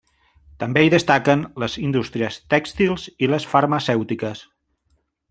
També 0.61 0.81
hi 0.85 0.89
destaquen 0.93 1.43
les 1.63 1.75
indústries 1.83 2.39
tèxtils 2.53 3.05
i 3.27 3.33
les 3.33 3.47
farmacèutiques. 3.53 4.43